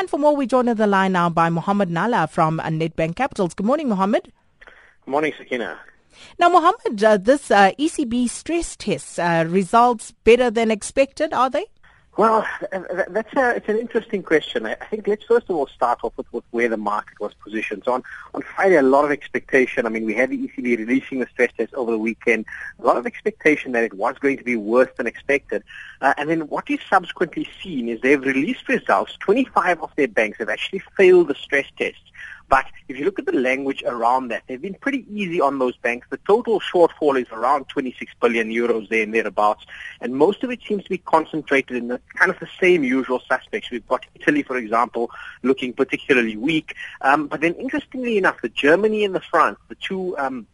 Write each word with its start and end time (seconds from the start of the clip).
And 0.00 0.08
for 0.08 0.16
more, 0.16 0.34
we 0.34 0.46
join 0.46 0.66
on 0.66 0.76
the 0.78 0.86
line 0.86 1.12
now 1.12 1.28
by 1.28 1.50
Mohammed 1.50 1.90
Nalla 1.90 2.26
from 2.26 2.58
Nedbank 2.58 3.16
Capitals. 3.16 3.52
Good 3.52 3.66
morning, 3.66 3.90
Mohammed. 3.90 4.32
Good 5.04 5.10
morning, 5.10 5.34
Sakina. 5.36 5.78
Now, 6.38 6.48
Mohammed, 6.48 7.04
uh, 7.04 7.18
this 7.18 7.50
uh, 7.50 7.72
ECB 7.78 8.30
stress 8.30 8.76
tests 8.76 9.18
uh, 9.18 9.44
results 9.46 10.12
better 10.24 10.50
than 10.50 10.70
expected, 10.70 11.34
are 11.34 11.50
they? 11.50 11.66
Well, 12.20 12.46
that's 13.08 13.32
a, 13.34 13.56
it's 13.56 13.68
an 13.70 13.78
interesting 13.78 14.22
question. 14.22 14.66
I 14.66 14.74
think 14.74 15.08
let's 15.08 15.24
first 15.24 15.48
of 15.48 15.56
all 15.56 15.66
start 15.68 16.00
off 16.02 16.12
with, 16.18 16.30
with 16.34 16.44
where 16.50 16.68
the 16.68 16.76
market 16.76 17.18
was 17.18 17.32
positioned. 17.32 17.84
So 17.86 17.94
on, 17.94 18.02
on 18.34 18.42
Friday, 18.42 18.76
a 18.76 18.82
lot 18.82 19.06
of 19.06 19.10
expectation. 19.10 19.86
I 19.86 19.88
mean, 19.88 20.04
we 20.04 20.12
had 20.12 20.28
the 20.28 20.36
ECB 20.36 20.76
releasing 20.80 21.20
the 21.20 21.26
stress 21.32 21.50
test 21.56 21.72
over 21.72 21.90
the 21.90 21.98
weekend. 21.98 22.44
A 22.78 22.84
lot 22.84 22.98
of 22.98 23.06
expectation 23.06 23.72
that 23.72 23.84
it 23.84 23.94
was 23.94 24.18
going 24.18 24.36
to 24.36 24.44
be 24.44 24.54
worse 24.54 24.90
than 24.98 25.06
expected. 25.06 25.64
Uh, 26.02 26.12
and 26.18 26.28
then 26.28 26.40
what 26.48 26.68
you've 26.68 26.82
subsequently 26.90 27.48
seen 27.62 27.88
is 27.88 28.02
they've 28.02 28.20
released 28.20 28.68
results. 28.68 29.16
25 29.20 29.82
of 29.82 29.90
their 29.96 30.06
banks 30.06 30.36
have 30.40 30.50
actually 30.50 30.82
failed 30.98 31.28
the 31.28 31.34
stress 31.34 31.68
test. 31.78 32.02
But 32.50 32.66
if 32.88 32.98
you 32.98 33.04
look 33.04 33.20
at 33.20 33.26
the 33.26 33.32
language 33.32 33.84
around 33.86 34.28
that, 34.28 34.42
they've 34.48 34.60
been 34.60 34.74
pretty 34.74 35.06
easy 35.08 35.40
on 35.40 35.60
those 35.60 35.76
banks. 35.76 36.08
The 36.10 36.16
total 36.26 36.60
shortfall 36.60 37.18
is 37.18 37.28
around 37.30 37.68
26 37.68 38.12
billion 38.20 38.50
euros 38.50 38.88
there 38.88 39.04
and 39.04 39.14
thereabouts. 39.14 39.64
And 40.00 40.16
most 40.16 40.42
of 40.42 40.50
it 40.50 40.58
seems 40.66 40.82
to 40.82 40.90
be 40.90 40.98
concentrated 40.98 41.76
in 41.76 41.86
the 41.86 42.00
kind 42.16 42.28
of 42.28 42.40
the 42.40 42.48
same 42.60 42.82
usual 42.82 43.22
suspects. 43.28 43.70
We've 43.70 43.86
got 43.86 44.04
Italy, 44.16 44.42
for 44.42 44.56
example, 44.56 45.12
looking 45.44 45.72
particularly 45.72 46.36
weak. 46.36 46.74
Um, 47.02 47.28
but 47.28 47.40
then 47.40 47.54
interestingly 47.54 48.18
enough, 48.18 48.42
the 48.42 48.48
Germany 48.48 49.04
and 49.04 49.14
the 49.14 49.20
France, 49.20 49.60
the 49.68 49.76
two 49.76 50.18
um, 50.18 50.48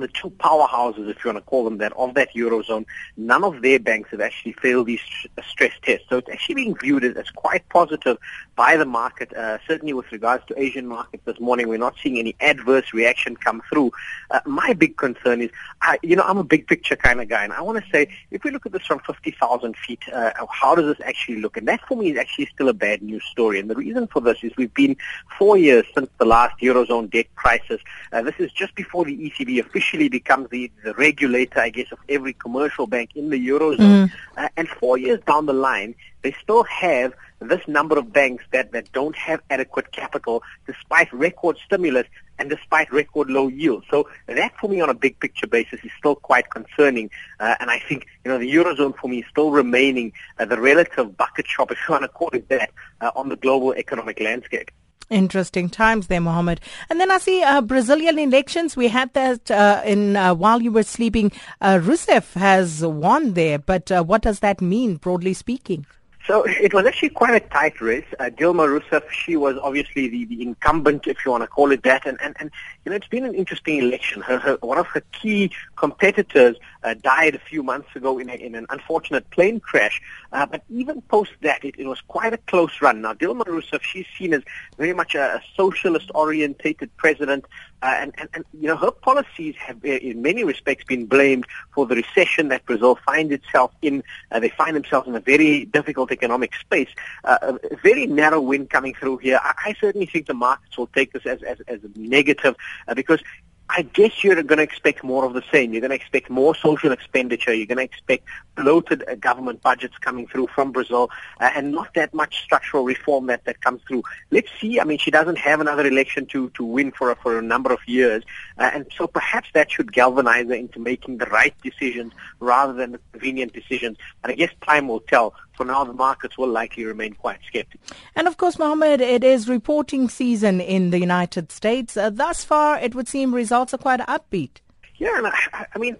the 0.00 0.08
two 0.08 0.30
powerhouses, 0.30 1.08
if 1.08 1.24
you 1.24 1.32
want 1.32 1.38
to 1.38 1.48
call 1.48 1.64
them 1.64 1.78
that, 1.78 1.92
of 1.94 2.14
that 2.14 2.34
Eurozone, 2.34 2.84
none 3.16 3.44
of 3.44 3.62
their 3.62 3.78
banks 3.78 4.10
have 4.10 4.20
actually 4.20 4.52
failed 4.52 4.86
these 4.86 5.00
stress 5.48 5.72
tests. 5.82 6.06
So 6.08 6.18
it's 6.18 6.28
actually 6.28 6.56
being 6.56 6.76
viewed 6.76 7.04
as 7.04 7.30
quite 7.30 7.68
positive 7.68 8.18
by 8.54 8.76
the 8.76 8.84
market. 8.84 9.32
Uh, 9.32 9.58
certainly 9.66 9.92
with 9.92 10.10
regards 10.12 10.44
to 10.46 10.60
Asian 10.60 10.86
markets 10.86 11.22
this 11.24 11.40
morning, 11.40 11.68
we're 11.68 11.78
not 11.78 11.94
seeing 12.02 12.18
any 12.18 12.34
adverse 12.40 12.92
reaction 12.92 13.36
come 13.36 13.62
through. 13.70 13.92
Uh, 14.30 14.40
my 14.46 14.72
big 14.72 14.96
concern 14.96 15.40
is, 15.42 15.50
I, 15.82 15.98
you 16.02 16.16
know, 16.16 16.24
I'm 16.24 16.38
a 16.38 16.44
big 16.44 16.66
picture 16.66 16.96
kind 16.96 17.20
of 17.20 17.28
guy, 17.28 17.44
and 17.44 17.52
I 17.52 17.60
want 17.60 17.82
to 17.82 17.90
say, 17.90 18.08
if 18.30 18.44
we 18.44 18.50
look 18.50 18.66
at 18.66 18.72
this 18.72 18.86
from 18.86 19.00
50,000 19.00 19.76
feet, 19.76 20.02
uh, 20.12 20.32
how 20.50 20.74
does 20.74 20.86
this 20.86 21.06
actually 21.06 21.40
look? 21.40 21.56
And 21.56 21.68
that 21.68 21.80
for 21.86 21.96
me 21.96 22.10
is 22.10 22.18
actually 22.18 22.46
still 22.46 22.68
a 22.68 22.74
bad 22.74 23.02
news 23.02 23.24
story. 23.24 23.60
And 23.60 23.70
the 23.70 23.74
reason 23.76 24.06
for 24.06 24.20
this 24.20 24.38
is 24.42 24.52
we've 24.56 24.74
been 24.74 24.96
four 25.38 25.56
years 25.56 25.84
since 25.94 26.08
the 26.18 26.24
last 26.24 26.58
Eurozone 26.60 27.10
debt 27.10 27.26
crisis. 27.36 27.80
Uh, 28.12 28.22
this 28.22 28.34
is 28.38 28.52
just 28.52 28.74
before 28.74 29.04
the 29.04 29.16
ECB 29.16 29.60
officially 29.60 29.85
officially 29.86 30.08
becomes 30.08 30.48
the, 30.50 30.70
the 30.84 30.94
regulator, 30.94 31.60
I 31.60 31.70
guess, 31.70 31.90
of 31.92 31.98
every 32.08 32.32
commercial 32.32 32.86
bank 32.86 33.10
in 33.14 33.30
the 33.30 33.48
Eurozone. 33.48 33.78
Mm. 33.78 34.10
Uh, 34.36 34.48
and 34.56 34.68
four 34.68 34.98
years 34.98 35.20
down 35.26 35.46
the 35.46 35.52
line, 35.52 35.94
they 36.22 36.34
still 36.42 36.64
have 36.64 37.14
this 37.40 37.60
number 37.68 37.98
of 37.98 38.12
banks 38.12 38.44
that, 38.50 38.72
that 38.72 38.90
don't 38.92 39.14
have 39.14 39.40
adequate 39.50 39.92
capital 39.92 40.42
despite 40.66 41.12
record 41.12 41.56
stimulus 41.64 42.06
and 42.38 42.50
despite 42.50 42.90
record 42.92 43.30
low 43.30 43.48
yields. 43.48 43.86
So 43.90 44.08
that 44.26 44.52
for 44.58 44.68
me 44.68 44.80
on 44.80 44.90
a 44.90 44.94
big 44.94 45.18
picture 45.20 45.46
basis 45.46 45.80
is 45.84 45.90
still 45.98 46.16
quite 46.16 46.50
concerning. 46.50 47.10
Uh, 47.38 47.54
and 47.60 47.70
I 47.70 47.78
think, 47.78 48.06
you 48.24 48.30
know, 48.30 48.38
the 48.38 48.52
Eurozone 48.52 48.96
for 48.96 49.08
me 49.08 49.20
is 49.20 49.26
still 49.30 49.50
remaining 49.50 50.12
uh, 50.38 50.46
the 50.46 50.60
relative 50.60 51.16
bucket 51.16 51.46
shop, 51.46 51.70
if 51.70 51.78
you 51.86 51.92
want 51.92 52.02
to 52.02 52.08
call 52.08 52.30
it 52.32 52.48
that, 52.48 52.70
uh, 53.00 53.10
on 53.14 53.28
the 53.28 53.36
global 53.36 53.74
economic 53.74 54.18
landscape. 54.20 54.70
Interesting 55.08 55.68
times 55.68 56.08
there, 56.08 56.20
Mohammed. 56.20 56.60
And 56.90 56.98
then 56.98 57.12
I 57.12 57.18
see 57.18 57.42
uh, 57.42 57.60
Brazilian 57.60 58.18
elections. 58.18 58.76
We 58.76 58.88
had 58.88 59.12
that 59.14 59.50
uh, 59.50 59.82
in 59.84 60.16
uh, 60.16 60.34
while 60.34 60.60
you 60.60 60.72
were 60.72 60.82
sleeping. 60.82 61.30
Uh, 61.60 61.78
Rousseff 61.80 62.32
has 62.34 62.84
won 62.84 63.34
there, 63.34 63.58
but 63.58 63.92
uh, 63.92 64.02
what 64.02 64.22
does 64.22 64.40
that 64.40 64.60
mean, 64.60 64.96
broadly 64.96 65.32
speaking? 65.32 65.86
So 66.26 66.42
it 66.44 66.74
was 66.74 66.86
actually 66.86 67.10
quite 67.10 67.40
a 67.40 67.46
tight 67.48 67.80
race. 67.80 68.04
Uh, 68.18 68.24
Dilma 68.24 68.66
Rousseff, 68.66 69.08
she 69.10 69.36
was 69.36 69.56
obviously 69.62 70.08
the, 70.08 70.24
the 70.24 70.42
incumbent, 70.42 71.06
if 71.06 71.24
you 71.24 71.30
want 71.30 71.44
to 71.44 71.46
call 71.46 71.70
it 71.70 71.84
that. 71.84 72.04
And, 72.04 72.18
and, 72.20 72.36
and 72.40 72.50
you 72.84 72.90
know, 72.90 72.96
it's 72.96 73.06
been 73.06 73.24
an 73.24 73.34
interesting 73.34 73.78
election. 73.78 74.22
Her, 74.22 74.38
her, 74.38 74.58
one 74.60 74.76
of 74.76 74.88
her 74.88 75.02
key 75.12 75.52
competitors 75.76 76.56
uh, 76.82 76.94
died 76.94 77.34
a 77.34 77.38
few 77.38 77.62
months 77.62 77.88
ago 77.94 78.18
in, 78.18 78.28
a, 78.30 78.34
in 78.34 78.54
an 78.54 78.66
unfortunate 78.70 79.28
plane 79.30 79.60
crash. 79.60 80.00
Uh, 80.32 80.46
but 80.46 80.62
even 80.70 81.00
post 81.02 81.32
that, 81.42 81.64
it, 81.64 81.74
it 81.78 81.86
was 81.86 82.00
quite 82.08 82.32
a 82.32 82.38
close 82.38 82.80
run. 82.80 83.02
Now, 83.02 83.14
Dilma 83.14 83.44
Rousseff, 83.44 83.82
she's 83.82 84.06
seen 84.18 84.34
as 84.34 84.42
very 84.76 84.94
much 84.94 85.14
a, 85.14 85.36
a 85.36 85.42
socialist-orientated 85.56 86.96
president. 86.96 87.44
Uh, 87.82 87.94
and, 87.98 88.14
and, 88.18 88.28
and, 88.34 88.44
you 88.58 88.66
know, 88.66 88.76
her 88.76 88.90
policies 88.90 89.54
have, 89.56 89.84
uh, 89.84 89.88
in 89.88 90.22
many 90.22 90.44
respects, 90.44 90.84
been 90.84 91.06
blamed 91.06 91.46
for 91.74 91.86
the 91.86 91.94
recession 91.94 92.48
that 92.48 92.64
Brazil 92.64 92.98
finds 93.04 93.32
itself 93.32 93.70
in. 93.82 94.02
Uh, 94.30 94.40
they 94.40 94.48
find 94.48 94.74
themselves 94.74 95.06
in 95.06 95.14
a 95.14 95.20
very 95.20 95.66
difficult 95.66 96.10
economic 96.10 96.54
space. 96.54 96.88
Uh, 97.24 97.58
a 97.70 97.76
very 97.76 98.06
narrow 98.06 98.40
win 98.40 98.66
coming 98.66 98.94
through 98.94 99.18
here. 99.18 99.38
I, 99.42 99.52
I 99.66 99.74
certainly 99.80 100.06
think 100.06 100.26
the 100.26 100.34
markets 100.34 100.76
will 100.78 100.86
take 100.88 101.12
this 101.12 101.26
as, 101.26 101.42
as, 101.42 101.60
as 101.68 101.80
a 101.84 101.98
negative 101.98 102.56
because 102.94 103.20
I 103.68 103.82
guess 103.82 104.22
you're 104.22 104.40
going 104.42 104.58
to 104.58 104.62
expect 104.62 105.02
more 105.02 105.24
of 105.24 105.34
the 105.34 105.42
same. 105.52 105.72
You're 105.72 105.80
going 105.80 105.90
to 105.90 105.96
expect 105.96 106.30
more 106.30 106.54
social 106.54 106.92
expenditure. 106.92 107.52
You're 107.52 107.66
going 107.66 107.78
to 107.78 107.84
expect 107.84 108.26
bloated 108.54 109.04
uh, 109.08 109.16
government 109.16 109.60
budgets 109.62 109.98
coming 109.98 110.26
through 110.26 110.48
from 110.54 110.72
Brazil 110.72 111.10
uh, 111.40 111.50
and 111.54 111.72
not 111.72 111.92
that 111.94 112.14
much 112.14 112.42
structural 112.42 112.84
reform 112.84 113.26
that, 113.26 113.44
that 113.44 113.60
comes 113.60 113.82
through. 113.86 114.04
Let's 114.30 114.48
see. 114.60 114.78
I 114.78 114.84
mean, 114.84 114.98
she 114.98 115.10
doesn't 115.10 115.38
have 115.38 115.60
another 115.60 115.86
election 115.86 116.26
to, 116.26 116.48
to 116.50 116.64
win 116.64 116.92
for, 116.92 117.10
a, 117.10 117.16
for 117.16 117.38
a 117.38 117.42
number 117.42 117.72
of 117.72 117.80
years. 117.86 118.22
Uh, 118.56 118.70
and 118.72 118.86
so 118.96 119.06
perhaps 119.06 119.48
that 119.54 119.70
should 119.70 119.92
galvanize 119.92 120.46
her 120.46 120.54
into 120.54 120.78
making 120.78 121.18
the 121.18 121.26
right 121.26 121.54
decisions 121.62 122.12
rather 122.38 122.72
than 122.72 122.92
the 122.92 123.00
convenient 123.12 123.52
decisions. 123.52 123.98
And 124.22 124.32
I 124.32 124.36
guess 124.36 124.50
time 124.64 124.88
will 124.88 125.00
tell 125.00 125.34
for 125.56 125.64
now 125.64 125.84
the 125.84 125.92
markets 125.92 126.36
will 126.36 126.48
likely 126.48 126.84
remain 126.84 127.14
quite 127.14 127.40
skeptical. 127.46 127.80
And 128.14 128.28
of 128.28 128.36
course, 128.36 128.58
Mohammed, 128.58 129.00
it 129.00 129.24
is 129.24 129.48
reporting 129.48 130.08
season 130.08 130.60
in 130.60 130.90
the 130.90 131.00
United 131.00 131.50
States. 131.50 131.96
Uh, 131.96 132.10
thus 132.10 132.44
far, 132.44 132.78
it 132.78 132.94
would 132.94 133.08
seem 133.08 133.34
results 133.34 133.72
are 133.74 133.78
quite 133.78 134.00
upbeat. 134.00 134.60
Yeah, 134.98 135.18
and 135.18 135.26
I, 135.26 135.66
I 135.74 135.78
mean, 135.78 135.98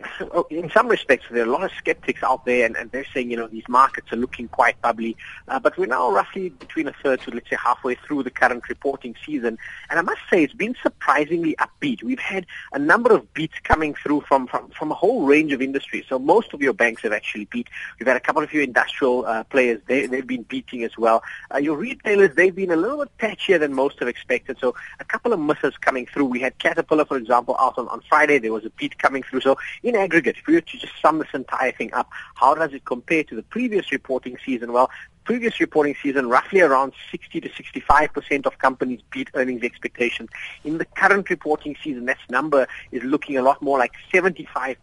in 0.49 0.71
some 0.71 0.89
respects, 0.89 1.27
there 1.31 1.43
are 1.43 1.47
a 1.47 1.51
lot 1.51 1.63
of 1.63 1.71
skeptics 1.73 2.23
out 2.23 2.47
there, 2.47 2.65
and, 2.65 2.77
and 2.77 2.91
they're 2.93 3.05
saying, 3.13 3.31
you 3.31 3.37
know, 3.37 3.47
these 3.47 3.69
markets 3.69 4.11
are 4.11 4.17
looking 4.17 4.49
quite 4.49 4.81
bubbly. 4.81 5.17
Uh, 5.49 5.59
but 5.59 5.77
we're 5.77 5.85
now 5.85 6.11
roughly 6.11 6.49
between 6.49 6.89
a 6.89 6.95
third 7.03 7.21
to, 7.23 7.31
let's 7.31 7.51
say, 7.51 7.57
halfway 7.63 7.95
through 7.95 8.23
the 8.23 8.31
current 8.31 8.67
reporting 8.71 9.15
season. 9.27 9.59
And 9.91 9.99
I 9.99 10.03
must 10.03 10.23
say, 10.31 10.43
it's 10.43 10.55
been 10.55 10.75
surprisingly 10.83 11.55
upbeat. 11.57 12.03
We've 12.03 12.19
had 12.19 12.47
a 12.73 12.79
number 12.79 13.13
of 13.13 13.35
beats 13.35 13.59
coming 13.65 13.93
through 13.93 14.23
from, 14.23 14.47
from, 14.47 14.71
from 14.71 14.91
a 14.91 14.95
whole 14.95 15.27
range 15.27 15.53
of 15.53 15.61
industries. 15.61 16.07
So 16.09 16.19
most 16.19 16.55
of 16.55 16.63
your 16.63 16.73
banks 16.73 17.03
have 17.03 17.13
actually 17.13 17.45
beat. 17.47 17.69
We've 18.01 18.07
had 18.07 18.17
a 18.17 18.21
couple 18.21 18.43
of 18.43 18.51
your 18.55 18.63
industrial 18.63 19.27
uh, 19.27 19.45
players. 19.45 19.83
They, 19.87 20.07
they've 20.07 20.27
been 20.27 20.45
beating 20.45 20.85
as 20.85 20.97
well. 20.97 21.23
Uh, 21.55 21.59
your 21.59 21.77
retailers, 21.77 22.35
they've 22.35 22.55
been 22.55 22.71
a 22.71 22.77
little 22.77 23.01
bit 23.01 23.11
patchier 23.19 23.61
than 23.61 23.75
most 23.75 23.99
have 23.99 24.09
expected. 24.09 24.57
So 24.59 24.75
a 25.01 25.05
couple 25.05 25.35
of 25.35 25.41
misses 25.41 25.77
coming 25.77 26.07
through. 26.07 26.25
We 26.25 26.41
had 26.41 26.57
Caterpillar, 26.59 27.05
for 27.05 27.19
example, 27.19 27.57
out 27.59 27.77
on, 27.77 27.89
on 27.89 28.01
Friday. 28.09 28.39
There 28.39 28.55
was 28.55 28.65
a 28.65 28.71
beat 28.71 28.86
coming 28.95 29.23
through. 29.23 29.41
So 29.41 29.57
in 29.83 29.97
aggregate, 29.97 30.37
if 30.39 30.47
we 30.47 30.55
were 30.55 30.61
to 30.61 30.79
just 30.79 30.93
sum 31.01 31.19
this 31.19 31.29
entire 31.35 31.73
thing 31.73 31.93
up, 31.93 32.09
how 32.35 32.55
does 32.55 32.73
it 32.73 32.85
compare 32.85 33.25
to 33.25 33.35
the 33.35 33.43
previous 33.43 33.93
reporting 33.93 34.37
season? 34.45 34.73
Well, 34.73 34.91
previous 35.27 35.59
reporting 35.61 35.95
season, 36.03 36.29
roughly 36.29 36.61
around 36.61 36.93
60 37.11 37.41
to 37.41 37.49
65% 37.49 38.47
of 38.47 38.59
companies 38.59 39.01
beat 39.11 39.29
earnings 39.35 39.63
expectations. 39.65 40.31
In 40.65 40.79
the 40.79 40.85
current 40.85 41.29
reporting 41.29 41.77
season, 41.83 42.07
that 42.07 42.19
number 42.31 42.67
is 42.93 43.03
looking 43.03 43.37
a 43.37 43.43
lot 43.43 43.61
more 43.61 43.77
like 43.77 43.93
75%. 44.13 44.77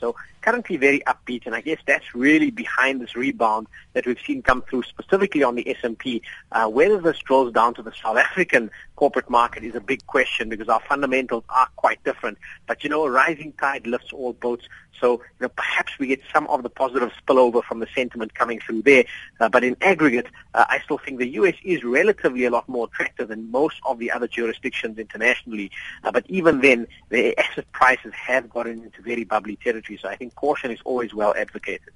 So 0.00 0.16
currently 0.40 0.78
very 0.78 1.00
upbeat, 1.00 1.44
and 1.44 1.54
I 1.54 1.60
guess 1.60 1.78
that's 1.86 2.14
really 2.14 2.50
behind 2.50 3.00
this 3.00 3.14
rebound 3.14 3.66
that 3.92 4.06
we've 4.06 4.18
seen 4.26 4.42
come 4.42 4.62
through 4.62 4.84
specifically 4.84 5.42
on 5.42 5.54
the 5.54 5.68
S&P. 5.68 6.22
Uh, 6.50 6.66
whether 6.68 6.98
this 6.98 7.18
draws 7.18 7.52
down 7.52 7.74
to 7.74 7.82
the 7.82 7.92
South 8.02 8.16
African 8.16 8.70
corporate 9.00 9.30
market 9.30 9.64
is 9.64 9.74
a 9.74 9.80
big 9.80 10.06
question 10.06 10.50
because 10.50 10.68
our 10.68 10.82
fundamentals 10.86 11.42
are 11.48 11.68
quite 11.76 12.04
different. 12.04 12.36
But, 12.66 12.84
you 12.84 12.90
know, 12.90 13.06
a 13.06 13.10
rising 13.10 13.54
tide 13.54 13.86
lifts 13.86 14.12
all 14.12 14.34
boats. 14.34 14.68
So, 15.00 15.12
you 15.12 15.40
know, 15.40 15.48
perhaps 15.48 15.98
we 15.98 16.08
get 16.08 16.20
some 16.30 16.46
of 16.48 16.62
the 16.62 16.68
positive 16.68 17.10
spillover 17.22 17.64
from 17.64 17.78
the 17.80 17.86
sentiment 17.94 18.34
coming 18.34 18.60
through 18.60 18.82
there. 18.82 19.06
Uh, 19.40 19.48
but 19.48 19.64
in 19.64 19.74
aggregate, 19.80 20.26
uh, 20.52 20.66
I 20.68 20.80
still 20.80 20.98
think 20.98 21.18
the 21.18 21.28
U.S. 21.40 21.54
is 21.64 21.82
relatively 21.82 22.44
a 22.44 22.50
lot 22.50 22.68
more 22.68 22.88
attractive 22.88 23.28
than 23.28 23.50
most 23.50 23.76
of 23.86 23.98
the 23.98 24.10
other 24.10 24.28
jurisdictions 24.28 24.98
internationally. 24.98 25.70
Uh, 26.04 26.10
but 26.12 26.26
even 26.28 26.60
then, 26.60 26.86
the 27.08 27.38
asset 27.38 27.72
prices 27.72 28.12
have 28.12 28.50
gotten 28.50 28.82
into 28.82 29.00
very 29.00 29.24
bubbly 29.24 29.56
territory. 29.56 29.98
So 30.02 30.10
I 30.10 30.16
think 30.16 30.34
caution 30.34 30.70
is 30.70 30.80
always 30.84 31.14
well 31.14 31.34
advocated. 31.34 31.94